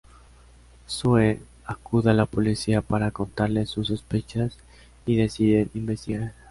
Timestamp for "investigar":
5.75-6.33